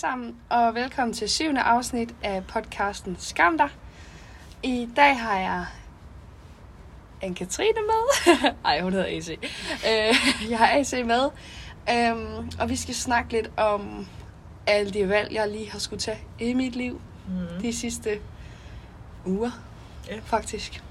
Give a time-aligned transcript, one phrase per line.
[0.00, 3.68] sammen, og velkommen til syvende afsnit af podcasten Skam dig.
[4.62, 5.66] I dag har jeg
[7.22, 8.04] Anne-Katrine med.
[8.64, 9.28] Ej, hun hedder AC.
[9.30, 11.28] Øh, jeg har AC med,
[11.92, 14.06] øhm, og vi skal snakke lidt om
[14.66, 17.60] alle de valg, jeg lige har skulle tage i mit liv Mm.
[17.62, 18.18] de sidste
[19.26, 19.50] uger,
[20.08, 20.18] Ja.
[20.24, 20.82] faktisk.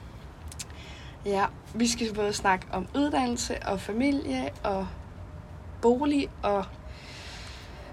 [1.25, 4.87] Ja, vi skal både snakke om uddannelse og familie og
[5.82, 6.65] bolig og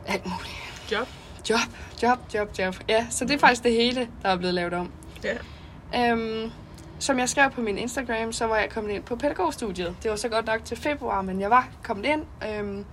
[0.06, 0.65] alt muligt.
[0.92, 1.08] Job.
[1.50, 1.60] Job,
[2.02, 2.76] job, job, job.
[2.88, 4.90] Ja, så det er faktisk det hele, der er blevet lavet om.
[5.24, 6.10] Ja.
[6.12, 6.50] Øhm,
[6.98, 9.96] som jeg skrev på min Instagram, så var jeg kommet ind på pædagogstudiet.
[10.02, 12.22] Det var så godt nok til februar, men jeg var kommet ind.
[12.50, 12.84] Øhm,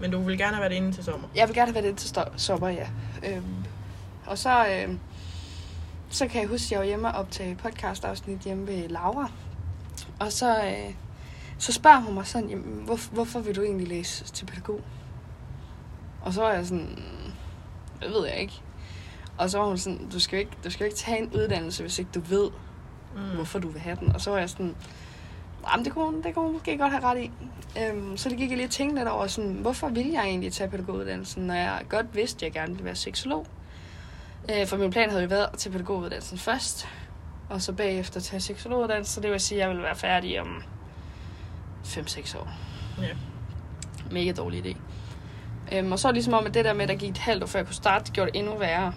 [0.00, 1.28] Men du vil gerne have været inde til sommer.
[1.34, 2.86] jeg vil gerne have været ind til sommer, ja.
[3.26, 3.44] Øhm,
[4.26, 4.98] og så, øhm,
[6.10, 9.30] så kan jeg huske, at jeg var hjemme og optage podcast-afsnit hjemme ved Laura.
[10.18, 10.94] Og så, øh,
[11.58, 14.80] så spørger hun mig sådan, Jamen, hvor, hvorfor vil du egentlig læse til pædagog?
[16.26, 16.98] Og så var jeg sådan,
[18.02, 18.60] det ved jeg ikke.
[19.38, 21.98] Og så var hun sådan, du skal ikke, du skal ikke tage en uddannelse, hvis
[21.98, 22.50] ikke du ved,
[23.16, 23.22] Mm.
[23.34, 24.12] hvorfor du vil have den.
[24.14, 24.76] Og så var jeg sådan,
[25.72, 27.30] jamen det kunne, hun- det kunne hun måske godt have ret i.
[27.82, 30.52] Øhm, så det gik jeg lige og tænkte lidt over, sådan, hvorfor vil jeg egentlig
[30.52, 33.46] tage pædagoguddannelsen, når jeg godt vidste, at jeg gerne ville være seksolog.
[34.54, 36.88] Øh, for min plan havde jo været at tage pædagoguddannelsen først,
[37.48, 40.62] og så bagefter tage seksologuddannelsen, så det vil sige, at jeg vil være færdig om
[41.84, 42.48] 5-6 år.
[43.02, 43.08] Ja.
[44.10, 44.76] Mega dårlig idé.
[45.72, 47.18] Øhm, og så er det ligesom om, at det der med, at der gik et
[47.18, 48.92] halvt år før jeg kunne starte, det gjorde det endnu værre.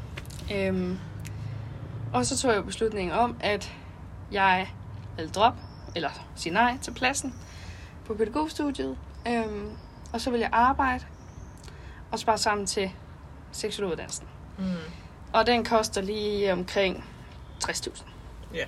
[0.53, 0.99] Øhm,
[2.13, 3.73] og så tog jeg beslutningen om, at
[4.31, 4.69] jeg
[5.15, 5.59] ville droppe,
[5.95, 7.35] eller sige nej til pladsen
[8.05, 8.97] på pædagogstudiet.
[9.27, 9.71] Øhm,
[10.13, 11.03] og så ville jeg arbejde
[12.11, 12.91] og spare sammen til
[13.51, 14.27] seksologuddannelsen.
[14.57, 14.63] Mm.
[15.33, 17.05] Og den koster lige omkring
[17.65, 18.03] 60.000.
[18.53, 18.65] Ja.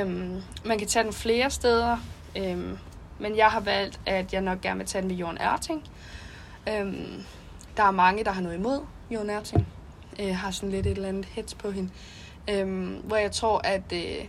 [0.00, 1.96] Øhm, man kan tage den flere steder,
[2.36, 2.78] øhm,
[3.18, 5.84] men jeg har valgt, at jeg nok gerne vil tage den ved Jorden Ørting.
[6.68, 7.22] Øhm,
[7.76, 9.66] der er mange, der har noget imod Jorden Ørting.
[10.20, 11.90] Øh, har sådan lidt et eller andet hets på hende.
[12.50, 14.24] Øhm, hvor jeg tror, at øh,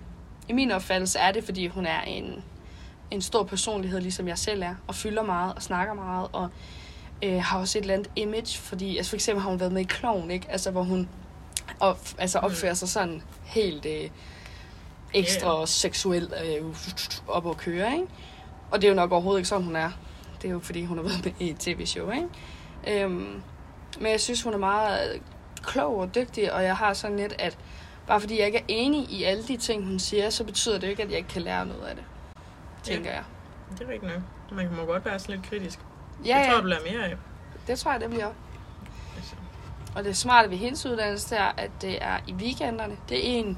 [0.49, 2.43] i min opfattelse er det, fordi hun er en,
[3.11, 6.49] en stor personlighed, ligesom jeg selv er, og fylder meget og snakker meget, og
[7.23, 9.81] øh, har også et eller andet image, fordi altså for eksempel har hun været med
[9.81, 10.51] i Klovn, ikke?
[10.51, 11.09] Altså, hvor hun
[11.79, 14.09] op, altså opfører sig sådan helt øh,
[15.13, 15.65] ekstra Ja.
[15.65, 16.65] seksuelt øh,
[17.27, 18.07] op at køre, ikke?
[18.71, 19.91] Og det er jo nok overhovedet ikke sådan, hun er.
[20.41, 23.03] Det er jo fordi, hun har været med i et tv-show, ikke?
[23.03, 23.41] Øhm,
[23.99, 25.21] men jeg synes, hun er meget
[25.63, 27.57] klog og dygtig, og jeg har sådan lidt, at
[28.07, 30.87] bare fordi jeg ikke er enig i alle de ting, hun siger, så betyder det
[30.87, 32.03] jo ikke, at jeg ikke kan lære noget af det.
[32.83, 33.23] Tænker jeg.
[33.71, 34.21] Det er rigtigt nok.
[34.51, 35.79] Man må godt være sådan lidt kritisk.
[36.25, 37.15] Ja, jeg tror, ja, du lærer mere af.
[37.67, 38.31] det tror jeg, det bliver.
[39.15, 39.35] Altså.
[39.95, 42.97] Og det smarte ved hendes uddannelse det er, at det er i weekenderne.
[43.09, 43.57] Det er en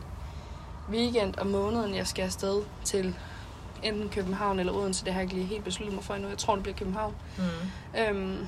[0.91, 3.16] weekend om måneden, jeg skal afsted til
[3.84, 5.06] enten København eller Odense.
[5.06, 6.29] Det har jeg ikke lige helt besluttet mig for endnu.
[6.29, 7.13] Jeg tror, det bliver København.
[7.38, 8.00] Mm.
[8.00, 8.47] Øhm,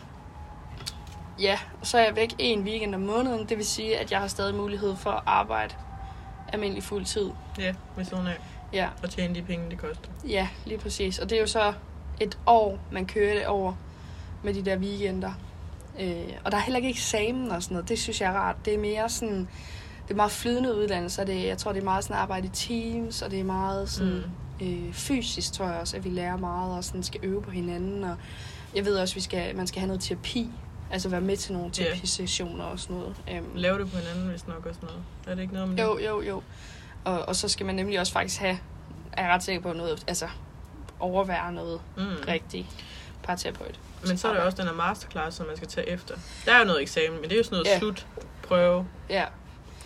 [1.39, 3.49] ja, og så er jeg væk en weekend om måneden.
[3.49, 5.73] Det vil sige, at jeg har stadig mulighed for at arbejde
[6.53, 7.29] almindelig fuld tid.
[7.59, 8.37] Ja, ved siden af.
[8.73, 10.09] Ja, Og tjene de penge, det koster.
[10.27, 11.19] ja, lige præcis.
[11.19, 11.73] Og det er jo så
[12.19, 13.73] et år, man kører det over
[14.43, 15.31] med de der weekender.
[15.99, 16.15] Øh,
[16.45, 17.89] og der er heller ikke eksamen og sådan noget.
[17.89, 18.55] Det synes jeg er rart.
[18.65, 19.47] Det er mere sådan...
[20.07, 21.23] Det er meget flydende uddannelser.
[21.23, 24.13] Det, jeg tror, det er meget sådan arbejde i teams, og det er meget sådan...
[24.13, 24.23] Mm.
[24.61, 28.03] Øh, fysisk, tror jeg også, at vi lærer meget og sådan skal øve på hinanden.
[28.03, 28.15] Og
[28.75, 30.49] jeg ved også, at vi skal, man skal have noget terapi.
[30.91, 33.15] Altså være med til nogle terapisessioner og sådan noget.
[33.39, 35.03] Um, Lave det på hinanden, hvis nok og sådan noget.
[35.27, 35.83] Er det ikke noget det?
[35.83, 36.41] jo, jo, jo.
[37.03, 38.59] Og, og så skal man nemlig også faktisk have,
[39.13, 40.27] er jeg ret sikker på, noget, altså
[40.99, 42.03] overvære noget Mm.
[42.27, 42.69] rigtig
[43.23, 43.79] parterapeut.
[44.07, 46.15] Men så er der også den her masterclass, som man skal tage efter.
[46.45, 47.79] Der er jo noget eksamen, men det er jo sådan noget Ja.
[47.79, 48.87] slutprøve.
[49.09, 49.25] Ja,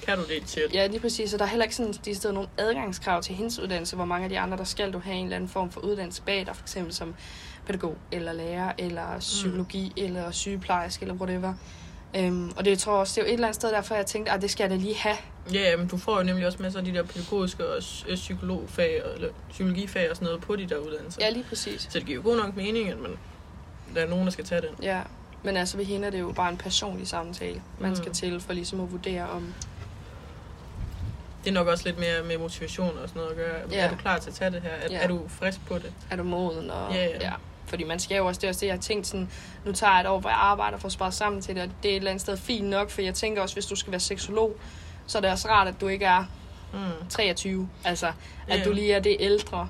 [0.06, 0.62] Kan du det til?
[0.74, 1.34] ja, lige præcis.
[1.34, 4.24] Og der er heller ikke sådan, de steder nogle adgangskrav til hendes uddannelse, hvor mange
[4.24, 6.56] af de andre, der skal du have en eller anden form for uddannelse bag dig,
[6.56, 7.16] for eksempel som
[7.66, 10.04] pædagog, eller lærer, eller psykologi, mm.
[10.04, 11.54] eller sygeplejerske, eller whatever.
[12.20, 14.06] Um, og det tror jeg også, det er jo et eller andet sted, derfor jeg
[14.06, 15.16] tænkte, at det skal jeg da lige have.
[15.54, 18.16] Ja, ja, men du får jo nemlig også masser af de der pædagogiske og øh,
[18.16, 21.22] psykologfag, eller psykologifag og sådan noget på de der uddannelser.
[21.22, 21.82] Ja, lige præcis.
[21.82, 23.12] Så det giver jo god nok mening, at man,
[23.96, 24.70] der er nogen, der skal tage den.
[24.84, 25.02] Ja,
[25.44, 27.96] men altså ved hende er det jo bare en personlig samtale, man Mm.
[27.96, 29.54] skal til for ligesom at vurdere om...
[31.46, 33.56] Det er nok også lidt mere med motivation og sådan noget at gøre.
[33.72, 33.86] Ja.
[33.86, 34.70] Er du klar til at tage det her?
[34.70, 34.98] Er, Ja.
[35.04, 35.94] er du frisk på det?
[36.12, 36.70] er du moden?
[36.72, 37.10] Og, Ja, ja.
[37.22, 37.32] ja.
[37.68, 39.30] Fordi man skal jo også, det er også det, jeg har tænkt sådan,
[39.66, 41.70] nu tager jeg et år, hvor jeg arbejder for at spare sammen til det, og
[41.84, 43.92] det er et eller andet sted fint nok, for jeg tænker også, hvis du skal
[43.92, 44.56] være seksolog,
[45.08, 46.24] så er det også rart, at du ikke er
[46.74, 46.80] Mm.
[47.10, 48.08] 23, altså
[48.48, 48.64] at Ja.
[48.64, 49.68] du lige er det ældre.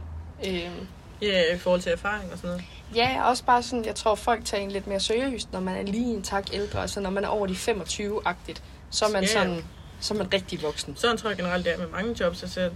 [0.48, 0.88] Øhm,
[1.22, 2.64] Ja, i forhold til erfaring og sådan noget.
[2.96, 5.92] ja, også bare sådan, jeg tror, folk tager en lidt mere seriøst, når man er
[5.92, 9.28] lige en tak ældre, altså når man er over de 25-agtigt, så er man Ja.
[9.28, 9.66] sådan,
[10.00, 10.96] så er man rigtig voksen.
[10.96, 12.44] Sådan tror jeg generelt, det er med mange jobs.
[12.44, 12.72] Altså,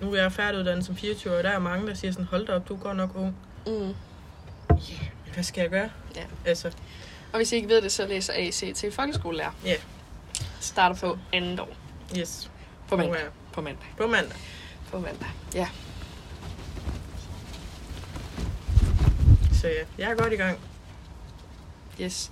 [0.00, 2.52] nu er jeg færdiguddannet som 24 og der er mange, der siger sådan, hold da
[2.52, 3.36] op, du godt nok ung.
[3.66, 3.94] Mm.
[5.34, 5.90] Hvad skal jeg gøre?
[6.16, 6.24] Ja.
[6.44, 6.68] Altså,
[7.32, 9.50] Og hvis I ikke ved det, så læser AC til folkeskolelærer.
[9.64, 9.74] Ja.
[10.60, 11.68] Starter på andet år.
[12.18, 12.50] Yes.
[12.88, 13.20] På mandag.
[13.20, 13.26] Ja.
[13.52, 13.86] På mandag.
[13.96, 14.36] På mandag.
[14.90, 15.28] På mandag.
[15.54, 15.68] Ja.
[19.52, 20.58] Så ja, jeg er godt i gang.
[22.00, 22.30] Yes.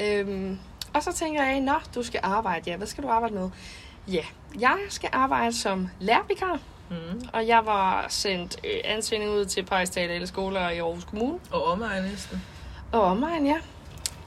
[0.00, 0.58] Øhm,
[0.94, 2.70] og så tænker jeg, nå, du skal arbejde.
[2.70, 3.50] Ja, hvad skal du arbejde med?
[4.08, 4.24] Ja,
[4.60, 6.58] jeg skal arbejde som lærervikar.
[6.90, 7.28] Mm.
[7.32, 11.38] Og jeg var sendt øh, ansøgning ud til Paris Teater skoler i Aarhus Kommune.
[11.52, 12.42] Og omegn næsten.
[12.92, 13.56] Og omegn, ja.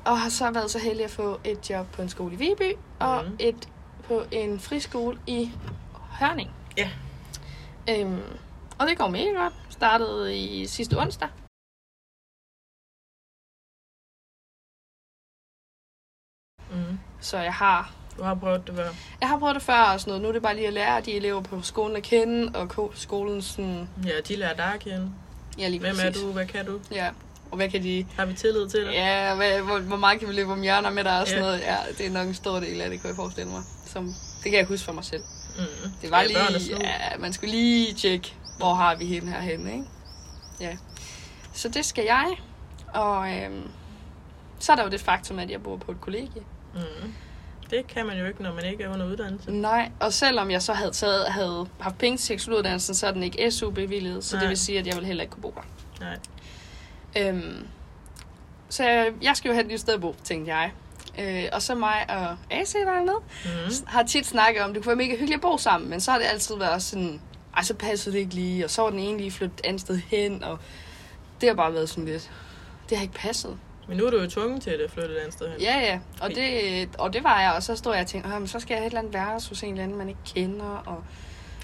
[0.06, 2.74] Og har så været så heldig at få et job på en skole i Viby.
[3.00, 3.36] Og Mhm.
[3.40, 3.70] et
[4.08, 5.52] på en friskole i
[6.20, 6.50] Hørning.
[6.78, 6.90] Ja.
[7.90, 8.22] Øhm,
[8.78, 9.54] og det går mega godt.
[9.70, 11.28] Startede i sidste onsdag.
[17.24, 18.90] Så jeg har Du har prøvet det før.
[19.22, 20.22] Jeg har prøvet det før og sådan noget.
[20.22, 22.92] Nu er det bare lige at lære de elever på skolen at kende, og ko-
[22.96, 23.90] skolen sådan...
[24.06, 25.12] Ja, de lærer dig at kende.
[25.60, 26.22] Ja, lige Hvem er præcis.
[26.22, 26.32] du?
[26.32, 26.80] Hvad kan du?
[26.92, 27.10] Ja,
[27.52, 28.06] og hvad kan de...
[28.16, 28.92] Har vi tillid til dig?
[28.94, 31.50] Ja, hvad, hvor, hvor meget kan vi løbe om hjørner med dig og sådan Ja.
[31.50, 31.62] noget.
[31.62, 33.62] Ja, det er nok en stor del af det, kan jeg forestille mig.
[33.86, 34.06] Som,
[34.44, 35.24] det kan jeg huske for mig selv.
[35.58, 35.92] Mm.
[36.02, 36.78] Det var ja, er lige...
[36.82, 39.86] Ja, man skulle lige tjekke, hvor har vi hende her henne, ikke?
[40.60, 40.78] Ja.
[41.54, 42.28] Så det skal jeg.
[42.94, 43.70] Og øhm,
[44.60, 46.42] så er der jo det faktum, at jeg bor på et kollegie.
[46.74, 47.14] Mm.
[47.70, 49.52] Det kan man jo ikke, når man ikke er under uddannelse.
[49.52, 53.24] Nej, og selvom jeg så havde, taget, havde haft penge til seksualuddannelsen, så er den
[53.24, 54.42] ikke SU-bevillet, så Nej.
[54.42, 55.62] det vil sige, at jeg vil heller ikke kunne bo der.
[56.06, 56.18] Nej.
[57.30, 57.68] Øhm,
[58.70, 60.72] så jeg, jeg skal jo have et nyt sted at bo, tænkte jeg.
[61.20, 63.14] Øh, og så mig og AC, der er med,
[63.46, 63.86] Mm.
[63.88, 66.12] har tit snakket om, at det kunne være mega hyggeligt at bo sammen, men så
[66.12, 67.22] har det altid været sådan,
[67.56, 69.82] ej, så passede det ikke lige, og så var den ene lige flyttet et andet
[69.82, 70.60] sted hen, og
[71.42, 72.32] det har bare været sådan lidt,
[72.90, 73.58] det har ikke passet.
[73.88, 75.62] Men nu er du jo tvunget til at flytte et andet sted hen.
[75.62, 78.40] Ja, ja, og det, og det var jeg, og så stod jeg og tænkte, "Åh,
[78.40, 80.20] men så skal jeg have et eller andet værelse hos en eller anden, man ikke
[80.36, 81.04] kender, og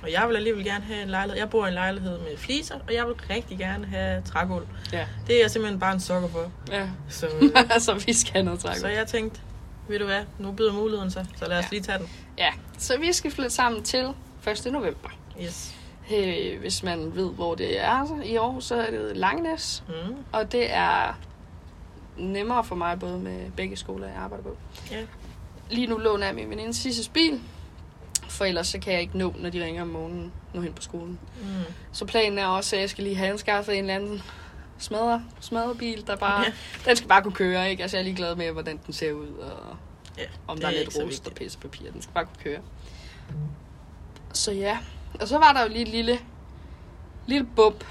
[0.03, 1.39] Og jeg vil alligevel gerne have en lejlighed.
[1.39, 4.67] Jeg bor i en lejlighed med fliser, og jeg vil rigtig gerne have trægulv.
[4.93, 6.51] ja, Det er jeg simpelthen bare en sokker for.
[6.71, 6.87] ja.
[7.09, 8.75] Så, øh, så vi skal have noget træk.
[8.75, 9.39] så jeg tænkte,
[9.87, 11.67] ved du hvad, nu byder muligheden sig, så lad os Ja.
[11.71, 12.09] lige tage den.
[12.37, 14.07] Ja, så vi skal flytte sammen til
[14.47, 14.71] 1.
[14.71, 15.09] november.
[15.43, 15.75] Yes.
[16.17, 19.83] Øh, hvis man ved, hvor det er i år, så er det Langnes.
[19.87, 20.15] Mm.
[20.31, 21.19] Og det er
[22.19, 24.57] nemmere for mig, både med begge skoler, jeg arbejder på.
[24.91, 25.05] Ja.
[25.69, 27.41] Lige nu låner jeg min veninde Sisses bil,
[28.29, 30.81] for ellers så kan jeg ikke nå, når de ringer om morgenen, nu hen på
[30.81, 31.19] skolen.
[31.41, 31.47] Mm.
[31.91, 34.21] Så planen er også, at jeg skal lige have anskaffet en eller anden
[34.77, 36.51] smadre, smadre bil, der bare, Ja.
[36.89, 37.83] den skal bare kunne køre, ikke?
[37.83, 39.75] Altså jeg er ligeglad med, hvordan den ser ud, og
[40.17, 41.91] Ja, om der er, er lidt rust og pisse papir.
[41.91, 42.59] Den skal bare kunne køre.
[44.33, 44.77] Så ja.
[45.21, 46.19] Og så var der jo lige et lille,
[47.27, 47.83] lille bump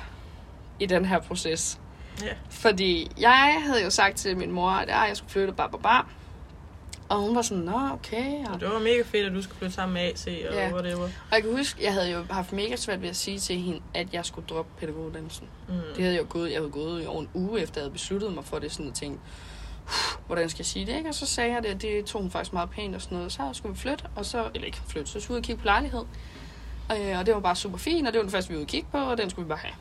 [0.80, 1.80] i den her proces.
[2.22, 2.32] Ja.
[2.50, 6.04] Fordi jeg havde jo sagt til min mor, at jeg skulle flytte bare, bare, bare.
[7.08, 8.44] Og hun var sådan, nå, okay.
[8.46, 10.72] Og, det var mega fedt, at du skulle flytte sammen med AC og Ja.
[10.72, 11.02] whatever.
[11.02, 13.80] og jeg kan huske, jeg havde jo haft mega svært ved at sige til hende,
[13.94, 15.46] at jeg skulle droppe pædagoguddannelsen.
[15.68, 15.74] Mm.
[15.74, 17.92] Det havde jeg jo gået, jeg havde gået i over en uge efter, jeg havde
[17.92, 19.20] besluttet mig for det, sådan og tænkte,
[19.84, 21.08] "Huh, hvordan skal jeg sige det, ikke?
[21.08, 23.32] Og så sagde jeg det, og det tog hun faktisk meget pænt og sådan noget.
[23.32, 25.58] Så skulle vi flytte, og så, eller ikke flytte, så skulle vi ud og kigge
[25.60, 26.02] på lejlighed.
[26.92, 28.88] Øh, og det var bare super fint, og det var den første, vi ville kigge
[28.92, 29.74] på, og den skulle vi bare have.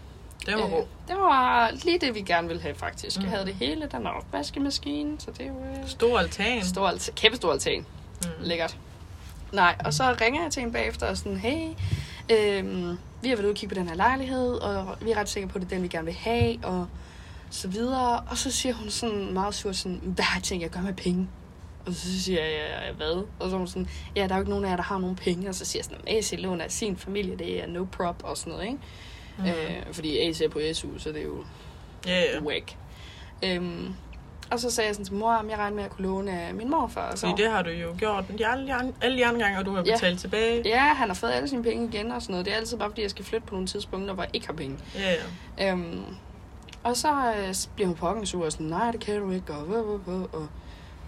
[0.46, 0.86] Det var god.
[1.08, 3.18] det var lige det, vi gerne ville have, faktisk.
[3.18, 3.24] Mm.
[3.24, 5.60] Jeg havde det hele, den var opvaskemaskine, så det er jo...
[5.60, 6.64] Øh, Stor altan.
[6.64, 7.86] stor altan, kæmpe stor altan.
[8.24, 8.30] Mm.
[8.42, 8.78] Lækkert.
[9.52, 11.68] Nej, og så ringer jeg til hende bagefter og sådan, hey,
[12.32, 15.30] øhm, vi har været ude og kigge på den her lejlighed, og vi er ret
[15.30, 16.88] sikre på, at det er den, vi gerne vil have, og
[17.50, 18.20] så videre.
[18.30, 20.94] Og så siger hun sådan meget surt sådan, hvad har jeg tænkt, jeg gør med
[20.94, 21.28] penge?
[21.86, 23.24] Og så siger jeg, ja, hvad?
[23.40, 24.98] Og så er hun sådan, ja, der er jo ikke nogen af jer, der har
[24.98, 25.50] nogen penge.
[25.50, 28.38] Og så siger jeg sådan, AC låner af sin familie, det er no prop og
[28.38, 28.80] sådan noget, ikke?
[29.38, 29.46] Mm.
[29.46, 31.44] Øh, fordi AC er på SU, så det er jo
[32.08, 32.40] Ja, ja.
[32.42, 32.76] whack.
[33.44, 33.94] Øhm,
[34.52, 36.54] og så sagde jeg sådan til mor, om jeg regner med at kunne låne af
[36.54, 37.12] min morfar.
[37.12, 39.66] Og så, Fordi det har du jo gjort de alle, alle de andre gange, og
[39.66, 39.94] du har Ja.
[39.94, 40.62] betalt tilbage.
[40.66, 42.46] Ja, han har fået alle sine penge igen og sådan noget.
[42.46, 44.54] Det er altid bare, fordi jeg skal flytte på nogle tidspunkter, hvor jeg ikke har
[44.54, 44.78] penge.
[44.96, 45.14] Ja,
[45.58, 45.72] ja.
[45.72, 46.04] Øhm,
[46.84, 49.68] og så øh, bliver hun pokken sur og sådan, nej, det kan du ikke, og,
[49.68, 50.48] og, og, og,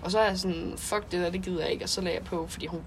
[0.03, 2.17] og, så er jeg sådan, fuck det der, det gider jeg ikke, og så lagde
[2.17, 2.81] jeg på, fordi hun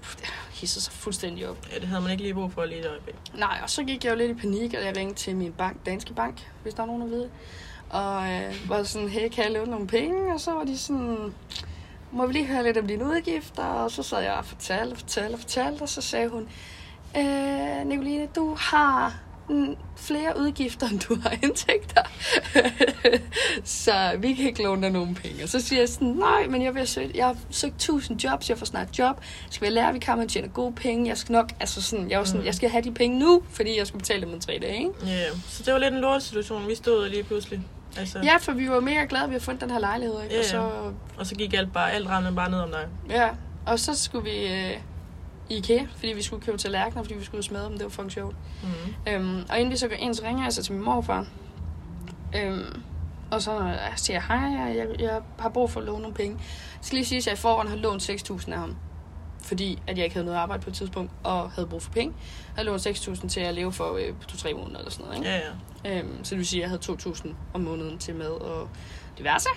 [0.51, 1.57] hisser sig fuldstændig op.
[1.73, 3.15] ja, det havde man ikke lige brug for lige et øjeblik.
[3.33, 5.85] Nej, og så gik jeg jo lidt i panik, og jeg ringte til min bank,
[5.85, 7.31] Danske Bank, hvis der er nogen, der ved det.
[7.89, 10.33] Og øh, var sådan, hey, kan jeg låne nogle penge?
[10.33, 11.33] Og så var de sådan,
[12.11, 13.63] må vi lige høre lidt om dine udgifter?
[13.63, 16.47] Og så sad jeg og fortalte og fortalte og fortalte, og så sagde hun,
[17.17, 19.19] øh, Nicoline, du har
[19.97, 22.01] flere udgifter, end du har indtægter.
[23.63, 25.43] så vi kan ikke låne dig nogen penge.
[25.43, 28.49] Og så siger jeg sådan, nej, men jeg, vil søge, jeg har søgt 1000 jobs,
[28.49, 29.15] jeg får snart job.
[29.21, 31.09] Jeg skal være lærer, vi kan man tjene gode penge.
[31.09, 32.45] Jeg skal nok, altså sådan, jeg var sådan, Mm.
[32.45, 34.89] jeg skal have de penge nu, fordi jeg skal betale dem om tre dage, ikke?
[35.05, 35.25] Ja, ja.
[35.49, 37.61] Så det var lidt en lortesituation, vi stod lige pludselig.
[37.97, 40.35] Altså, Ja, for vi var mega glade, at vi har fundet den her lejlighed, ikke?
[40.35, 40.69] Ja, Og så,
[41.17, 42.87] Og så gik alt bare, alt rendte bare ned om dig.
[43.09, 43.29] ja,
[43.65, 44.71] og så skulle vi øh,
[45.53, 48.11] i IKEA, fordi vi skulle købe tallerkener, fordi vi skulle smade dem, det var fucking
[48.11, 48.35] sjovt.
[48.63, 49.11] Mm.
[49.13, 51.25] Øhm, og inden vi så går ind, så ringer jeg så til min morfar.
[52.35, 52.81] Øhm,
[53.31, 56.37] Og så siger jeg, hej, jeg, jeg, jeg har brug for at låne nogle penge.
[56.39, 58.75] Jeg skal lige sige, at jeg i forvejen har lånt 6.000 af ham.
[59.43, 62.13] Fordi at jeg ikke havde noget arbejde på et tidspunkt, og havde brug for penge.
[62.57, 65.17] Jeg lånt 6.000 til at leve for øh, på 2-3 måneder eller sådan noget.
[65.17, 65.29] Ikke?
[65.29, 65.39] Ja,
[65.85, 65.99] ja.
[65.99, 68.69] Øhm, så det vil sige, at jeg havde 2.000 om måneden til mad og
[69.17, 69.49] diverse.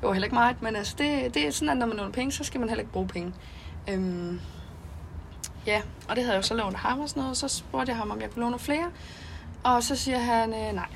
[0.00, 2.12] Det var heller ikke meget, men altså det, det er sådan, at når man låner
[2.12, 3.32] penge, så skal man heller ikke bruge penge.
[3.90, 4.40] Øhm,
[5.66, 7.90] ja, og det havde jeg jo så lånt ham og sådan noget, og så spurgte
[7.90, 8.90] jeg ham, om jeg kunne låne flere.
[9.64, 10.88] Og så siger han, øh, nej.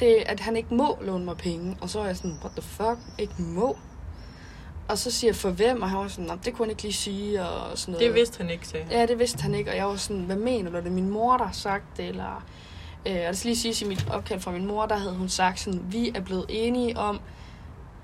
[0.00, 1.76] Det, at han ikke må låne mig penge.
[1.80, 3.76] Og så er jeg sådan, what the fuck, ikke må?
[4.88, 5.82] Og så siger jeg, for hvem?
[5.82, 8.06] Og han var sådan, "Nå, det kunne han ikke lige sige, og sådan noget.
[8.06, 8.92] Det vidste han ikke, sagde han.
[8.94, 10.76] Ja, det vidste han ikke, og jeg var sådan, hvad mener du?
[10.76, 12.44] Er det min mor, der har sagt det, eller...
[13.06, 15.28] Øh, og det skal lige siges, i mit opkald fra min mor, der havde hun
[15.28, 17.20] sagt sådan, vi er blevet enige om,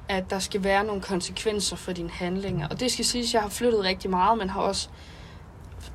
[0.08, 2.68] at der skal være nogle konsekvenser for dine handlinger.
[2.68, 4.88] Og det skal siges, at jeg har flyttet rigtig meget, men har også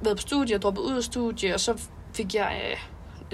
[0.01, 1.81] været på studie og droppet ud af studie, og så
[2.13, 2.77] fik jeg øh,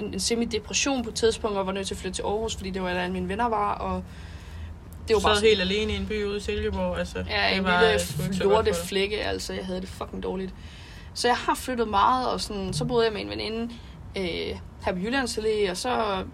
[0.04, 2.70] en, en semi-depression på et tidspunkt, og var nødt til at flytte til Aarhus, fordi
[2.70, 4.04] det var, der mine venner var, og
[5.08, 6.98] det var bare sådan, helt alene i en by ude i Silkeborg.
[6.98, 7.98] Altså, Ja, det en var, lille
[8.38, 8.46] dig.
[8.46, 9.52] lorteflække, altså.
[9.52, 10.54] Jeg havde det fucking dårligt.
[11.14, 13.74] Så jeg har flyttet meget, og sådan, så boede jeg med en veninde
[14.18, 16.24] øh, her på Jyllands Allé, og så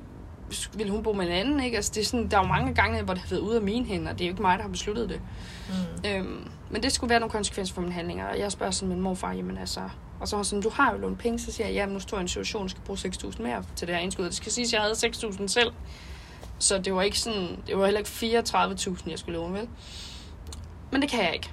[0.75, 1.76] ville hun bo med en anden, ikke?
[1.76, 3.62] Altså, det er sådan, der er jo mange gange, hvor det har været ude af
[3.62, 4.12] mine hænder.
[4.12, 5.20] Det er jo ikke mig, der har besluttet det.
[5.68, 6.10] Mm.
[6.10, 8.26] Øhm, men det skulle være nogle konsekvenser for mine handlinger.
[8.28, 9.80] Og jeg spørger sådan min morfar, jamen altså...
[10.20, 11.38] Og så var sådan, du har jo lånt penge.
[11.38, 13.64] Så siger jeg, jamen nu står jeg i en situation, jeg skal bruge 6.000 mere
[13.76, 14.25] til det her indskud.
[14.25, 15.72] Det skal siges, at jeg havde 6.000 selv.
[16.58, 17.56] Så det var ikke sådan...
[17.66, 19.68] Det var heller ikke 34.000, jeg skulle låne, vel?
[20.90, 21.50] Men det kan jeg ikke.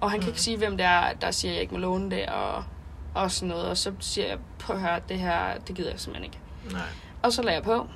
[0.00, 0.30] Og han kan Mm.
[0.30, 2.64] ikke sige, hvem det er, der siger, at jeg ikke må låne det, og,
[3.14, 3.64] og sådan noget.
[3.64, 6.38] Og så siger jeg, på at høre, det her, det gider jeg simpelthen ikke.
[6.72, 6.82] Nej.
[7.22, 7.86] Og så lagde jeg på.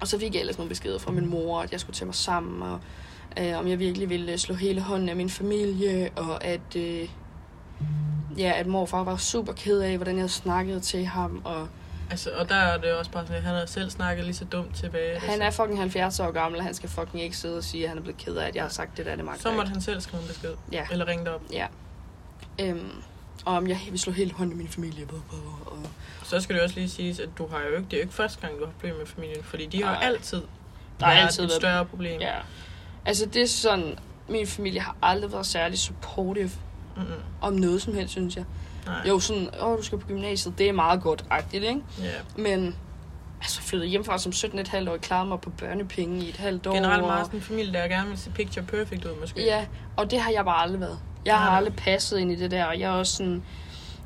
[0.00, 2.14] Og så fik jeg ellers nogle beskeder fra min mor, at jeg skulle tage mig
[2.14, 2.80] sammen, og
[3.40, 7.08] øh, om jeg virkelig ville slå hele hånden af min familie, og at, øh,
[8.36, 11.68] ja, at morfar var super ked af, hvordan jeg havde snakket til ham, og
[12.10, 14.44] Altså, og der er det også bare sådan, at han har selv snakket lige så
[14.44, 15.10] dumt tilbage.
[15.12, 17.82] Altså, han er fucking 70 år gammel, og han skal fucking ikke sidde og sige,
[17.82, 19.52] at han er blevet ked af, at jeg har sagt det der, det magter Så
[19.52, 20.54] måtte han selv skrive en besked.
[20.72, 20.86] Ja.
[20.90, 21.40] Eller ringe dig op.
[21.52, 21.66] Ja.
[22.60, 22.90] Øhm,
[23.44, 25.78] og om jeg vil slå hele hånden af min familie, og, og, og
[26.24, 28.14] Så skal det også lige siges, at du har jo ikke, det er jo ikke
[28.14, 29.44] første gang, du har problemer med familien.
[29.44, 30.04] Fordi de har Nej.
[30.04, 30.42] altid
[31.00, 32.20] Der været altid et større problem.
[32.20, 32.34] ja.
[33.04, 36.50] Altså det er sådan, min familie har aldrig været særlig supportive
[36.98, 37.22] Mm-mm.
[37.40, 38.44] om noget som helst, synes jeg.
[38.86, 39.08] Nej.
[39.08, 41.80] Jo, sådan, åh, du skal på gymnasiet, det er meget godt, agtigt, ikke?
[42.02, 42.42] Ja.
[42.42, 42.76] Men,
[43.40, 46.72] altså, flyttede hjemmefra som 17,5 år, klarede mig på børnepenge i et halvt år.
[46.74, 49.44] Generelt meget sådan en familie, der gerne vil se picture perfect ud, måske.
[49.44, 50.98] Ja, og det har jeg bare aldrig været.
[51.24, 53.42] Jeg har aldrig passet ind i det der, og jeg er også sådan,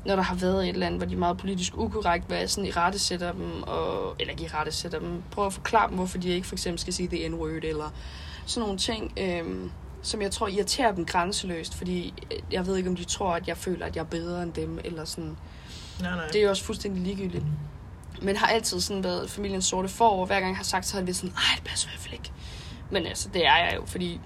[0.05, 2.49] når der har været et eller andet, hvor de er meget politisk ukorrekt, hvad jeg
[2.49, 5.87] sådan i rette sætter dem, og, eller ikke i rette sætter dem, prøver at forklare
[5.87, 7.93] dem, hvorfor de ikke for eksempel skal sige the n-word, eller
[8.45, 9.71] sådan nogle ting, øhm,
[10.03, 13.47] som jeg tror irriterer dem grænseløst, fordi øh, jeg ved ikke, om de tror, at
[13.47, 15.37] jeg føler, at jeg er bedre end dem, eller sådan.
[16.01, 16.27] Nej, nej.
[16.27, 17.43] Det er jo også fuldstændig ligegyldigt.
[18.21, 20.97] Men har altid sådan været familiens sorte for, og hver gang jeg har sagt, så
[20.97, 22.31] har det sådan, nej, det passer i hvert fald ikke.
[22.91, 24.19] Men altså, det er jeg jo, fordi...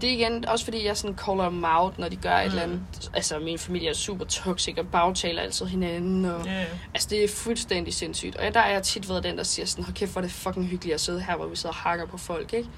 [0.00, 2.48] Det er igen også fordi, jeg sådan caller dem out, når de gør et Mm.
[2.50, 2.80] eller andet.
[3.14, 6.24] Altså, min familie er super toxic og bagtaler altid hinanden.
[6.24, 6.64] Og, ja.
[6.94, 8.36] Altså, det er fuldstændig sindssygt.
[8.36, 10.32] Og der er jeg tit været den, der siger sådan, hold kæft, hvor er det
[10.34, 12.68] fucking hyggeligt at sidde her, hvor vi sidder og hakker på folk, ikke?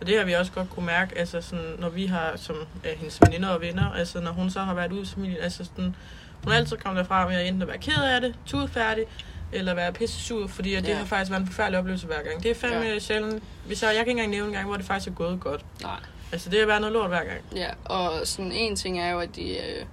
[0.00, 2.96] Og det har vi også godt kunne mærke, altså sådan, når vi har, som er
[2.96, 5.94] hendes veninder og venner, altså når hun så har været ude i familien, altså sådan,
[6.44, 9.04] hun er altid kommet derfra med at enten at være ked af det, tudfærdig,
[9.52, 10.96] eller være pisse sur, fordi at det Ja.
[10.96, 12.42] har faktisk været en forfærdelig oplevelse hver gang.
[12.42, 12.92] Det er fandme Ja.
[12.92, 12.98] ja.
[12.98, 13.42] sjældent.
[13.66, 15.64] Hvis jeg, jeg kan ikke engang nævne en gang, hvor det faktisk er gået godt.
[15.82, 16.00] Nej.
[16.32, 17.40] Altså det har været noget lort hver gang.
[17.56, 19.84] Ja, og sådan en ting er jo, at de øh,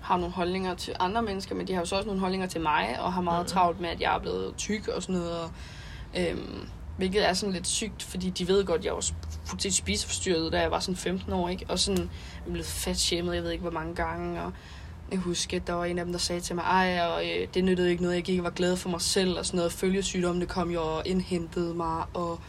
[0.00, 2.60] har nogle holdninger til andre mennesker, men de har jo så også nogle holdninger til
[2.60, 3.48] mig, og har meget Mhm.
[3.48, 5.32] travlt med, at jeg er blevet tyk og sådan noget.
[5.40, 5.50] Og,
[6.18, 6.68] øhm,
[7.02, 9.04] hvilket er sådan lidt sygt, fordi de ved godt, at jeg var
[9.44, 11.66] fuldstændig spiseforstyrret, da jeg var sådan 15 år, ikke?
[11.68, 12.10] Og sådan,
[12.46, 14.52] jeg blev fat shamed, jeg ved ikke hvor mange gange, og
[15.10, 17.48] jeg husker, at der var en af dem, der sagde til mig, ej, og øh,
[17.54, 19.72] det nyttede ikke noget, jeg gik og var glad for mig selv, og sådan noget.
[19.72, 22.40] Følgesygdomme, det kom jo og indhentede mig, og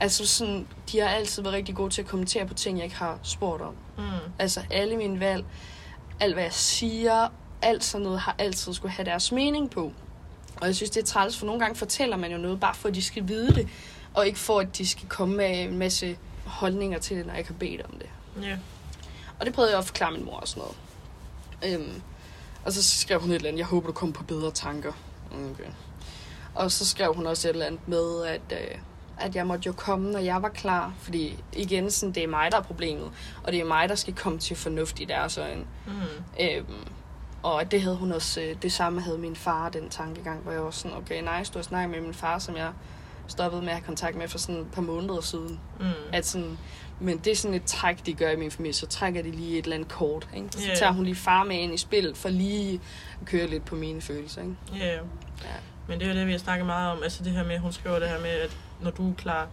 [0.00, 2.96] altså sådan, de har altid været rigtig gode til at kommentere på ting, jeg ikke
[2.96, 3.74] har spurgt om.
[3.98, 4.02] Mm.
[4.38, 5.44] Altså alle mine valg,
[6.20, 7.28] alt hvad jeg siger,
[7.62, 9.92] alt sådan noget har altid skulle have deres mening på.
[10.60, 12.88] Og jeg synes, det er træls, for nogle gange fortæller man jo noget, bare for
[12.88, 13.68] at de skal vide det,
[14.14, 17.44] og ikke for at de skal komme med en masse holdninger til det, når jeg
[17.46, 18.08] har bedt om det.
[18.42, 18.58] Ja.
[19.40, 21.80] Og det prøvede jeg at forklare min mor og sådan noget.
[21.80, 22.02] Øhm,
[22.64, 24.92] og så skrev hun et eller andet, jeg håber, du kommer på bedre tanker.
[25.32, 25.70] Okay.
[26.54, 28.78] Og så skrev hun også et eller andet med, at, øh,
[29.18, 30.94] at jeg måtte jo komme, når jeg var klar.
[30.98, 33.10] Fordi igen, sådan, det er mig, der er problemet.
[33.44, 35.64] Og det er mig, der skal komme til fornuft i deres øjne.
[35.86, 35.92] Mm.
[36.40, 36.86] Øhm,
[37.42, 40.64] og det havde hun også, øh, det samme havde min far, den tankegang, hvor jeg
[40.64, 42.70] var sådan, okay, nice, du har snakket med min far, som jeg
[43.28, 45.60] stoppede med at have kontakt med for sådan et par måneder siden.
[45.80, 45.86] Mm.
[46.12, 46.58] At sådan,
[47.00, 49.58] men det er sådan et træk, de gør i min familie, så trækker de lige
[49.58, 50.28] et eller andet kort.
[50.36, 50.48] Ikke?
[50.50, 50.74] Så Ja.
[50.74, 52.80] tager hun lige far med ind i spillet, for lige
[53.20, 54.42] at køre lidt på mine følelser.
[54.42, 54.54] Ikke?
[54.78, 54.92] Ja, ja.
[54.92, 54.98] Ja.
[55.88, 57.02] Men det er jo det, vi har snakket meget om.
[57.02, 59.48] Altså det her med, hun skriver det her med, at når du er klar,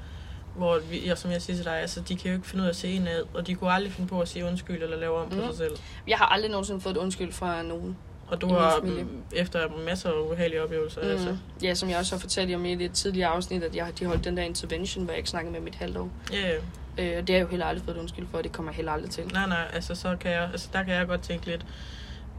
[0.60, 2.66] hvor vi, ja, som jeg siger til dig, altså, de kan jo ikke finde ud
[2.68, 4.98] af at se en ad, og de kunne aldrig finde på at sige undskyld eller
[4.98, 5.38] lave om mm.
[5.38, 5.78] på sig selv.
[6.08, 7.98] Jeg har aldrig nogensinde fået et undskyld fra nogen.
[8.28, 11.10] Og du har mm, efter masser af uheldige oplevelser, mm.
[11.10, 11.32] altså.
[11.32, 11.38] Mm.
[11.64, 14.24] Ja, som jeg også har fortalt om i et tidligere afsnit, at jeg, de holdt
[14.24, 16.10] den der intervention, hvor jeg ikke snakkede med mit halvt år.
[16.34, 16.62] Ja, yeah.
[16.98, 18.72] Øh, og det har jeg jo heller aldrig fået et undskyld for, og det kommer
[18.72, 19.24] jeg heller aldrig til.
[19.34, 21.66] nej, nej, altså, så kan jeg, altså, der kan jeg godt tænke lidt,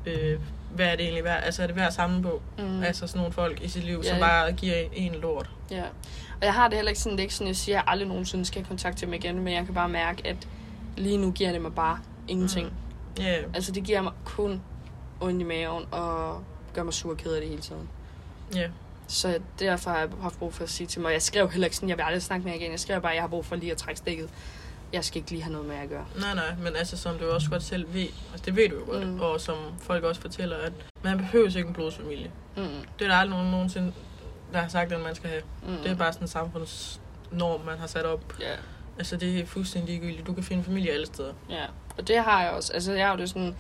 [0.07, 0.41] øh,
[0.75, 1.43] hvad er det egentlig værd?
[1.45, 2.43] Altså, er det værd at samle på?
[2.59, 2.83] Mm.
[2.83, 4.21] Altså, sådan nogle folk i sit liv, som Ja.
[4.23, 5.51] bare giver en, en lort.
[5.71, 5.83] Ja.
[6.41, 8.09] Og jeg har det heller ikke sådan, det ikke sådan, jeg siger, at jeg aldrig
[8.09, 10.37] nogensinde skal kontakte dem igen, men jeg kan bare mærke, at
[10.97, 12.69] lige nu giver det mig bare ingenting.
[13.19, 13.23] Mm.
[13.25, 13.45] Yeah.
[13.55, 14.63] Altså, det giver mig kun
[15.21, 16.43] ondt i maven, og
[16.75, 17.89] gør mig sur og ked af det hele tiden.
[18.55, 18.69] ja.
[19.07, 21.77] Så derfor har jeg haft brug for at sige til mig, jeg skrev heller ikke
[21.77, 22.71] sådan, jeg vil aldrig snakke med jer igen.
[22.71, 24.29] Jeg skrev bare, at jeg har brug for lige at trække stikket.
[24.93, 26.05] Jeg skal ikke lige have noget med at gøre.
[26.21, 28.85] Nej, nej, men altså som du også godt selv ved, altså det ved du jo
[28.93, 29.21] godt, Mm.
[29.21, 32.31] og som folk også fortæller, at man behøver ikke en blodsfamilie.
[32.57, 32.63] Mm.
[32.99, 33.93] Det er der aldrig nogen nogensinde,
[34.53, 35.43] der har sagt, at man skal have.
[35.63, 35.77] Mm.
[35.83, 38.35] Det er bare sådan en samfundsnorm, man har sat op.
[38.41, 38.55] Ja,
[38.99, 40.27] Altså det er fuldstændig ligegyldigt.
[40.27, 41.33] Du kan finde familie alle steder.
[41.51, 41.65] ja.
[41.99, 42.73] Og det har jeg også.
[42.73, 43.57] Altså, jeg har jo det sådan...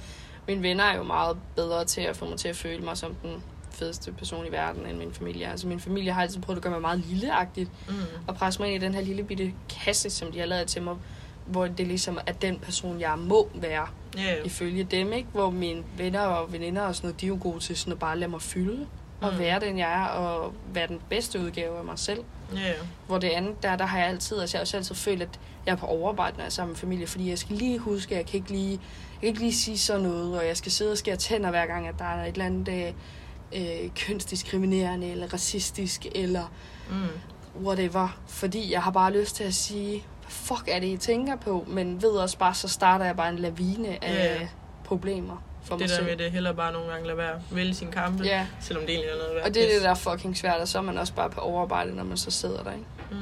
[0.47, 3.15] Mine venner er jo meget bedre til at få mig til at føle mig som
[3.15, 5.51] den fedeste person i verden, end min familie.
[5.51, 7.71] Altså, min familie har altid prøvet at gøre mig meget lilleagtigt.
[7.89, 7.95] Mm.
[8.27, 9.53] og presse mig ind i den her lille bitte
[9.85, 10.97] kasse, som de har lavet til mig,
[11.47, 15.28] hvor det ligesom er den person, jeg må være, Ja, ifølge dem, ikke?
[15.32, 17.99] Hvor mine venner og veninder og sådan noget, de er jo gode til sådan at
[17.99, 18.87] bare lade mig fylde,
[19.20, 19.38] og Mm.
[19.38, 22.20] være den, jeg er, og være den bedste udgave af mig selv.
[22.56, 22.73] ja,
[23.06, 25.28] Hvor det andet, der, der har jeg altid, altså jeg har også altid følt, at
[25.66, 28.14] jeg er på overarbejde, når jeg er sammen med familie, fordi jeg skal lige huske,
[28.14, 30.73] at jeg kan ikke lige, jeg kan ikke lige sige sådan noget, og jeg skal
[30.73, 32.94] sidde og skære tænder hver gang, at der er et eller andet
[33.54, 36.52] øh, øh, kønsdiskriminerende, eller racistisk, eller
[36.90, 37.64] mm.
[37.66, 41.65] whatever, fordi jeg har bare lyst til at sige, fuck er det, I tænker på?
[41.69, 44.49] Men ved også bare, så starter jeg bare en lavine af Ja.
[44.85, 46.07] problemer for mig Det der selv.
[46.09, 47.41] med det heller bare nogle gange lade være.
[47.51, 49.45] Vælge sin kampe, Ja, selvom det egentlig er noget værd.
[49.47, 51.41] og det er det, der er fucking svært, og så er man også bare på
[51.41, 52.85] overarbejde, når man så sidder der, ikke?
[53.11, 53.17] Mm.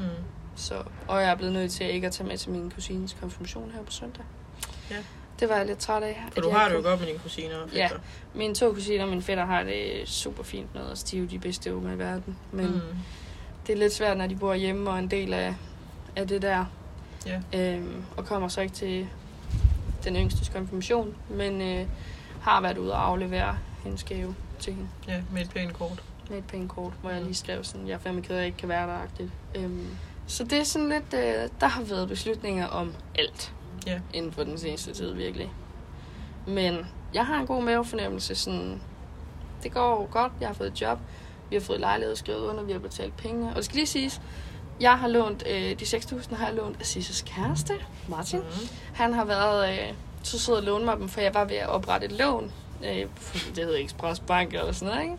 [0.56, 0.74] Så,
[1.08, 3.70] og jeg er blevet nødt til at ikke at tage med til min kusines konfirmation
[3.74, 4.24] her på søndag.
[4.90, 4.96] Ja.
[5.40, 6.24] Det var jeg lidt træt af.
[6.32, 7.84] For du har det jo godt med dine kusiner og Ja.
[7.86, 7.98] fætter.
[8.34, 11.02] Mine to kusiner og min fætter har det super fint med os.
[11.02, 12.36] De er jo de bedste unger i verden.
[12.52, 12.80] Men mm.
[13.66, 15.54] Det er lidt svært, når de bor hjemme og en del af,
[16.16, 16.64] af det der.
[17.28, 17.40] Ja.
[17.74, 19.08] Øhm, og kommer så ikke til
[20.04, 21.86] den yngste konfirmation, men øh,
[22.40, 26.02] har været ude og aflevere hendes gave til hende Ja, med et pænt kort.
[26.30, 28.38] med et pænt kort, hvor jeg lige skrev sådan, jeg er fandme ked af, at
[28.38, 29.30] jeg ikke kan være der-agtigt.
[29.54, 29.86] Øhm,
[30.26, 33.52] så det er sådan lidt, øh, der har været beslutninger om alt
[33.86, 34.00] Ja.
[34.14, 35.50] inden for den seneste tid, virkelig.
[36.46, 38.80] Men jeg har en god mavefornemmelse, sådan,
[39.62, 40.98] det går godt, jeg har fået et job,
[41.50, 44.20] vi har fået lejlighed skrevet under, vi har betalt penge, og det skal lige siges,
[44.80, 47.72] jeg har lånt, øh, de 6.000 har jeg lånt af Sisses kæreste,
[48.08, 48.38] Martin.
[48.40, 48.68] Mm.
[48.94, 51.68] Han har været øh, så sød at låne mig dem, for jeg var ved at
[51.68, 52.52] oprette et lån.
[52.84, 53.06] Øh,
[53.54, 55.16] det hedder Express Bank eller sådan noget, ikke?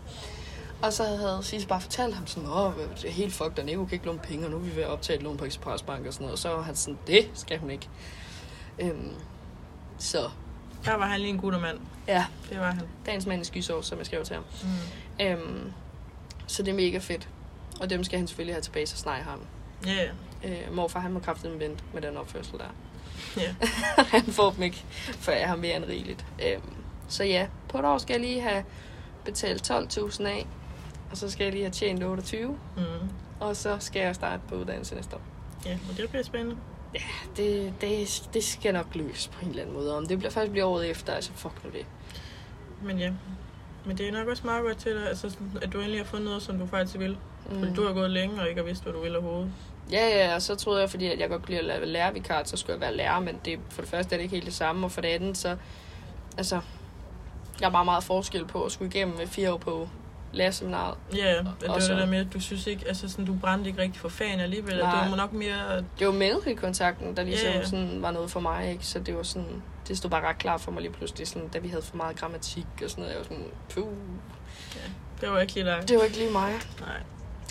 [0.82, 3.86] Og så havde Sisse bare fortalt ham sådan, åh, det er helt fucked, og Nico
[3.86, 5.84] kan ikke låne penge, og nu er vi ved at optage et lån på Express
[5.84, 6.34] Bank og sådan noget.
[6.34, 7.89] Og så var han sådan, det skal hun ikke.
[8.80, 9.12] Øhm,
[9.98, 10.30] så
[10.86, 11.80] Der var han lige en guttermand.
[12.08, 12.82] ja, Det var han.
[13.06, 14.43] dagens mand i skysår, som jeg skrev til ham.
[15.19, 15.26] Mm.
[15.26, 15.72] Øhm,
[16.48, 17.28] så det er mega fedt.
[17.81, 19.45] Og dem skal han selvfølgelig have tilbage, så snart dem.
[19.89, 20.05] Ja,
[20.43, 22.73] Øh, morfar, han må kraftigt vente med den opførsel der.
[23.37, 23.55] ja.
[24.17, 24.83] han får dem ikke,
[25.19, 26.25] før jeg har mere end rigeligt.
[26.47, 26.61] Øhm,
[27.07, 28.63] så ja, på et år skal jeg lige have
[29.25, 30.47] betalt 12.000 af,
[31.11, 32.83] og så skal jeg lige have tjent 28, Mm.
[33.39, 35.21] og så skal jeg starte på uddannelse næste år.
[35.65, 36.57] Ja, og det bliver spændende.
[37.37, 39.97] Det, det, det skal nok løse på en eller anden måde.
[39.97, 41.85] Om det bliver faktisk bliver året efter, altså fuck nu det.
[42.83, 43.11] Men ja,
[43.85, 46.25] men det er nok også meget godt til dig, altså, at du endelig har fundet
[46.25, 47.17] noget, som du faktisk vil.
[47.49, 47.59] Mm.
[47.59, 49.51] Fordi du har gået længe og ikke har vidst, hvad du vil overhovedet.
[49.91, 52.43] Ja, ja, og så troede jeg, fordi at jeg godt kunne lide at være lærervikar,
[52.43, 54.53] så skulle jeg være lærer, men det, for det første er det ikke helt det
[54.53, 55.57] samme, og for det andet, så,
[56.37, 56.61] altså,
[57.61, 59.89] jeg er bare meget forskel på at skulle igennem med fire år på
[60.33, 60.97] lærerseminaret.
[61.15, 63.69] Ja, at det var det der med, at du synes ikke, altså sådan, du brændte
[63.69, 64.77] ikke rigtig for fan alligevel.
[64.77, 65.01] Nej.
[65.03, 67.61] Det var nok mere, Det var menneskekontakten, der ligesom Ja, yeah.
[67.63, 67.69] ja.
[67.69, 68.85] sådan var noget for mig, ikke?
[68.85, 71.59] Så det var sådan, det stod bare ret klart for mig lige pludselig, sådan, da
[71.59, 73.13] vi havde for meget grammatik og sådan noget.
[73.13, 73.93] Jeg var sådan, puh,
[75.21, 75.83] det var ikke lige dig.
[75.87, 76.53] det var ikke lige mig.
[76.79, 76.89] Nej.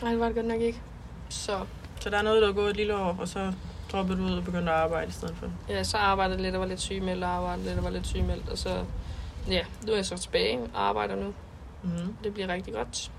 [0.02, 0.80] Nej, det var det godt nok ikke.
[1.28, 1.58] Så
[2.00, 3.52] Så der er noget, der er gået et lille år, og så
[3.92, 5.46] droppede du ud og begyndte at arbejde i stedet for.
[5.68, 8.48] ja, så arbejdede lidt og var lidt sygemeldt, og arbejdede lidt og var lidt sygemeldt,
[8.48, 8.84] og så,
[9.50, 11.32] ja, nu er jeg så tilbage og arbejder nu.
[11.82, 12.16] Mm-hmm.
[12.24, 13.10] Det bliver rigtig godt.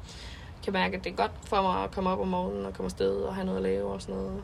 [0.57, 2.73] Jeg kan mærke, at det er godt for mig at komme op om morgenen og
[2.73, 4.41] komme afsted og have noget at lave og sådan noget.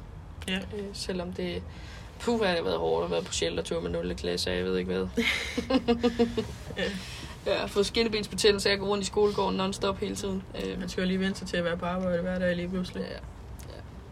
[0.47, 0.58] Ja.
[0.58, 1.63] Øh, selvom det...
[2.19, 4.15] Puh, hvad har det været hårdt at være på sheltertur med 0.
[4.15, 5.08] klasse, jeg ved ikke hvad.
[6.78, 6.84] Ja.
[7.45, 10.43] Jeg har fået skinnebensbetændelse, jeg går rundt i skolegården non-stop hele tiden.
[10.65, 12.65] Øh, Man skal jo lige vente sig til at være på arbejde hver dag lige
[12.65, 13.01] ja, pludselig.
[13.12, 13.17] ja.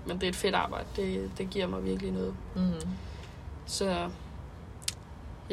[0.05, 0.85] Men det er et fedt arbejde.
[0.95, 2.35] Det, det giver mig virkelig noget.
[2.55, 2.89] Mm-hmm.
[3.65, 4.09] Så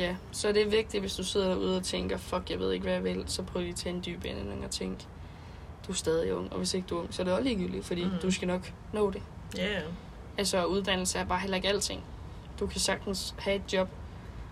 [0.00, 2.82] ja, så er det vigtigt, hvis du sidder derude og tænker, fuck, jeg ved ikke,
[2.82, 4.98] hvad jeg vil, så prøv lige at tage en dyb indånding og tænk,
[5.86, 7.84] du er stadig ung, og hvis ikke du er ung, så er det også ligegyldigt,
[7.84, 8.10] fordi mm.
[8.22, 9.22] du skal nok nå det.
[9.56, 9.82] Ja, yeah.
[10.38, 12.02] Altså, uddannelse er bare heller ikke alting.
[12.60, 13.88] Du kan sagtens have et job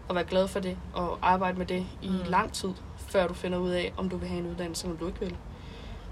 [0.09, 2.15] og være glad for det, og arbejde med det i Mm.
[2.29, 5.07] lang tid, før du finder ud af, om du vil have en uddannelse, eller du
[5.07, 5.37] ikke vil.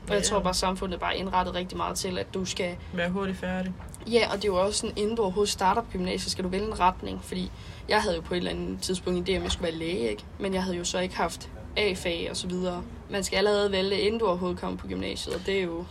[0.09, 0.22] Og jeg Ja.
[0.22, 2.77] tror bare, at samfundet er bare indrettet rigtig meget til, at du skal...
[2.92, 3.72] Være hurtigt færdig.
[4.12, 6.49] Ja, og det er jo også sådan, inden du overhovedet starter på gymnasiet, skal du
[6.49, 7.21] vælge en retning.
[7.25, 7.51] Fordi
[7.88, 10.11] jeg havde jo på et eller andet tidspunkt en idé, om jeg skulle være læge,
[10.11, 10.25] ikke?
[10.38, 12.83] Men jeg havde jo så ikke haft A-fag og så videre.
[13.11, 15.87] Man skal allerede vælge, inden du overhovedet kommer på gymnasiet, og det er jo Det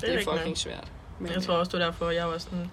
[0.00, 0.38] det er rigtig nok.
[0.38, 0.92] fucking svært.
[1.18, 2.70] Men, Jeg tror også, det var derfor, jeg var sådan...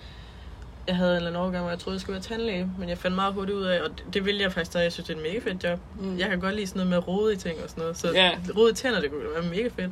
[0.87, 2.97] Jeg havde en eller anden overgang, hvor jeg troede, jeg skulle være tandlæge, men jeg
[2.97, 4.83] fandt meget hurtigt ud af, og det, det ville jeg faktisk stadig.
[4.83, 5.79] Jeg synes, det er et mega fedt job.
[5.99, 8.11] mm, Jeg kan godt lide sådan noget med rode i ting og sådan noget, så
[8.11, 8.31] Ja.
[8.57, 9.91] rode tænder, det kunne være mega fedt.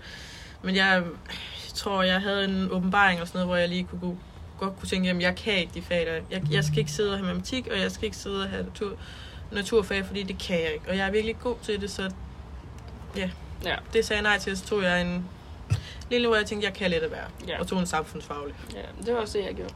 [0.61, 1.03] Men jeg,
[1.67, 4.15] jeg tror, jeg havde en åbenbaring og sådan noget, hvor jeg lige kunne gå,
[4.59, 6.13] godt kunne tænke, jamen jeg kan ikke de fag der.
[6.31, 8.63] Jeg, jeg skal ikke sidde og have matematik, og jeg skal ikke sidde og have
[8.63, 8.91] natur,
[9.51, 10.89] naturfag, fordi det kan jeg ikke.
[10.89, 12.11] Og jeg er virkelig god til det, så
[13.15, 13.29] ja,
[13.65, 13.75] Ja.
[13.93, 15.25] det sagde jeg nej til, så tog jeg en
[16.11, 17.27] lille, hvor jeg tænkte, jeg kan lidt at være.
[17.47, 17.59] Ja.
[17.59, 18.55] Og tog en samfundsfaglig.
[18.75, 19.73] Ja, det var også det, jeg gjorde.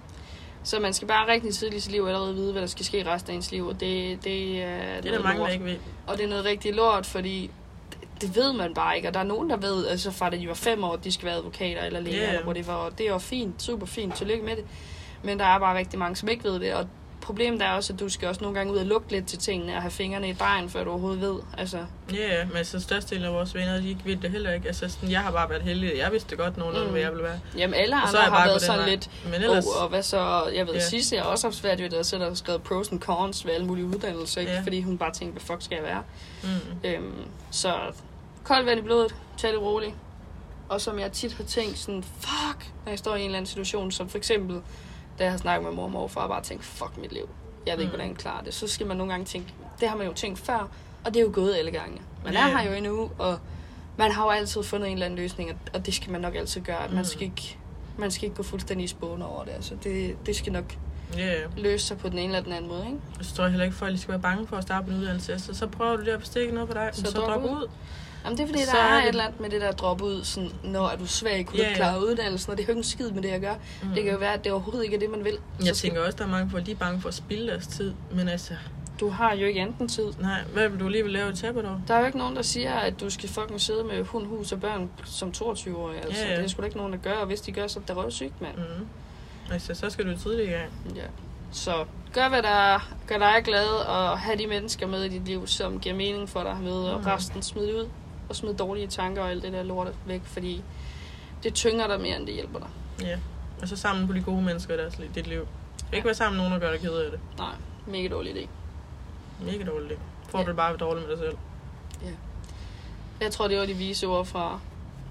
[0.64, 3.06] Så man skal bare rigtig tidligt i sit liv allerede vide, hvad der skal ske
[3.14, 5.48] resten af ens liv, og det, det, er Det er der mange, lort.
[5.48, 5.76] der ikke ved.
[6.08, 7.52] Og det er noget rigtig lort, fordi
[8.28, 9.08] det, ved man bare ikke.
[9.08, 11.26] Og der er nogen, der ved, altså fra da de var fem år, de skal
[11.26, 12.30] være advokater eller læger, ja.
[12.30, 12.74] eller whatever.
[12.74, 14.66] Og det er jo fint, super fint, tillykke med det.
[15.24, 16.74] Men der er bare rigtig mange, som ikke ved det.
[16.74, 16.88] Og
[17.22, 19.76] problemet er også, at du skal også nogle gange ud og lugte lidt til tingene
[19.76, 21.36] og have fingrene i dejen, før du overhovedet ved.
[21.58, 21.78] Altså,
[22.14, 24.68] Ja, ja, men altså størstedelen af vores venner, de ikke ved det heller ikke.
[24.68, 25.92] Altså, sådan, jeg har bare været heldig.
[25.98, 26.92] Jeg vidste godt nogenlunde, Mm.
[26.92, 27.40] hvad jeg ville være.
[27.58, 28.90] jamen alle andre har bare været sådan vej.
[28.90, 30.84] lidt, Men ellers, oh, og hvad så, jeg ved, yeah.
[30.84, 33.54] sidste jeg også haft svært ved det, at sætte og skrevet pros and cons ved
[33.54, 34.54] alle mulige uddannelser, ikke?
[34.54, 34.62] Ja.
[34.62, 36.04] fordi hun bare tænkte, hvad fuck skal jeg være?
[36.44, 37.14] mm, Øhm,
[37.52, 37.74] så
[38.44, 39.94] koldt vand i blodet, tag det roligt.
[40.70, 43.48] Og som jeg tit har tænkt sådan, fuck, når jeg står i en eller anden
[43.48, 44.62] situation, som for eksempel,
[45.20, 47.30] da jeg har snakket med mor og morfar, og bare tænkt, fuck mit liv.
[47.66, 47.96] Jeg ved ikke, Mm.
[47.96, 48.54] hvordan jeg klarer det.
[48.54, 50.68] Så skal man nogle gange tænke, det har man jo tænkt før,
[51.06, 52.02] og det er jo gået alle gange.
[52.26, 53.38] Man er her jo endnu, og
[53.98, 56.62] man har jo altid fundet en eller anden løsning, og- det skal man nok altid
[56.62, 56.84] gøre.
[56.84, 57.06] At man Mm.
[57.06, 57.58] skal ikke
[57.98, 59.52] man skal ikke gå fuldstændig i spåne over det.
[59.52, 60.76] Altså, det, det skal nok
[61.18, 61.34] ja.
[61.58, 63.00] løse sig på den ene eller den anden måde, ikke?
[63.22, 64.98] Så tror jeg heller ikke, at folk skal være bange for at starte på en
[65.00, 65.40] uddannelse.
[65.40, 67.44] Så, så prøver du der på stikke noget på dig, Så så, så drop drop
[67.44, 67.50] ud.
[67.50, 67.68] ud.
[68.26, 69.72] Jamen, det er fordi, Så der er, er et det- eller andet med det der
[69.72, 71.76] drop ud, sådan, når er du svag, kunne du ikke ja.
[71.78, 73.56] klare uddannelsen, og det har jo ikke skid med det at gøre.
[73.84, 73.90] Mm.
[73.90, 75.38] Det kan jo være, at det overhovedet ikke er det, man vil.
[75.66, 77.68] Jeg Så tænker også, der er mange folk, de er bange for at spilde deres
[77.68, 77.94] tid.
[78.12, 78.54] Men altså,
[79.00, 80.06] du har jo ikke enten tid.
[80.20, 81.82] nej, hvad vil du alligevel lave i sabbatår?
[81.88, 84.52] Der er jo ikke nogen, der siger, at du skal fucking sidde med hund, hus
[84.52, 85.98] og børn som 22-årig.
[86.06, 86.38] Altså, Ja, ja.
[86.38, 87.98] Det er sgu da ikke nogen, der gør, og hvis de gør, så er det
[87.98, 88.56] røvsygt, mand.
[88.58, 88.88] Mm.
[89.54, 90.72] Altså, så skal du tidligt i gang.
[90.96, 91.02] Ja.
[91.52, 95.48] Så gør, hvad der gør dig glad, og have de mennesker med i dit liv,
[95.48, 97.08] som giver mening for dig med, og Mhm.
[97.08, 97.88] resten smid det ud.
[98.30, 100.64] Og smid dårlige tanker og alt det der lort væk, fordi
[101.44, 102.68] det tynger dig mere, end det hjælper dig.
[103.02, 103.18] Ja.
[103.62, 105.48] Og så sammen på de gode mennesker i deres, dit liv.
[105.78, 107.20] Skal ikke være sammen med nogen, der gør dig ked af det.
[107.38, 107.54] Nej,
[107.88, 108.48] mega dårlig idé.
[109.46, 109.90] Mega dårligt.
[109.90, 109.98] det.
[110.30, 110.44] Får Ja.
[110.44, 111.38] du det bare dårligt med dig selv.
[113.22, 114.60] Jeg tror, det var de vise ord fra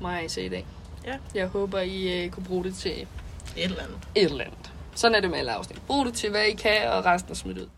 [0.01, 0.67] mig i dag.
[1.07, 1.17] Ja.
[1.35, 3.07] Jeg håber, I uh, kunne bruge det til
[3.57, 3.99] Et eller andet.
[4.15, 4.73] et eller andet.
[4.95, 5.83] Sådan er det med alle afsnit.
[5.87, 7.69] Brug det til, hvad I kan, og resten er smidt ud.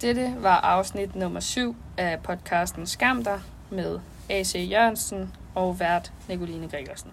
[0.00, 3.98] Dette var afsnit nummer 7 af podcasten Skam dig med
[4.30, 7.10] AC Jørgensen og vært Nicoline Gregersen.